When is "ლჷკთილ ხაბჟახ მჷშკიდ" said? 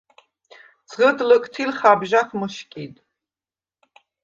1.29-2.93